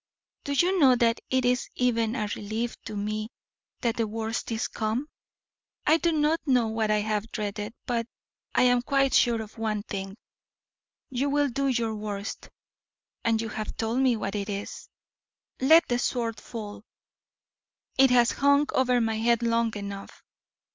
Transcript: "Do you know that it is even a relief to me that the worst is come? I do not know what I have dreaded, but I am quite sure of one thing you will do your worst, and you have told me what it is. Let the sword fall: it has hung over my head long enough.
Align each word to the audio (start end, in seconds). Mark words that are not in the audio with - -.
"Do 0.45 0.53
you 0.53 0.79
know 0.79 0.95
that 0.95 1.19
it 1.29 1.45
is 1.45 1.69
even 1.75 2.15
a 2.15 2.25
relief 2.35 2.75
to 2.85 2.95
me 2.95 3.29
that 3.81 3.97
the 3.97 4.07
worst 4.07 4.51
is 4.51 4.67
come? 4.67 5.07
I 5.85 5.97
do 5.97 6.11
not 6.11 6.39
know 6.47 6.69
what 6.69 6.89
I 6.89 7.01
have 7.01 7.31
dreaded, 7.31 7.75
but 7.85 8.07
I 8.55 8.63
am 8.63 8.81
quite 8.81 9.13
sure 9.13 9.39
of 9.43 9.59
one 9.59 9.83
thing 9.83 10.17
you 11.11 11.29
will 11.29 11.49
do 11.49 11.67
your 11.67 11.93
worst, 11.93 12.49
and 13.23 13.39
you 13.39 13.49
have 13.49 13.77
told 13.77 13.99
me 13.99 14.17
what 14.17 14.33
it 14.33 14.49
is. 14.49 14.89
Let 15.59 15.87
the 15.87 15.99
sword 15.99 16.39
fall: 16.41 16.83
it 17.99 18.09
has 18.09 18.31
hung 18.31 18.65
over 18.73 18.99
my 19.01 19.17
head 19.19 19.43
long 19.43 19.71
enough. 19.77 20.23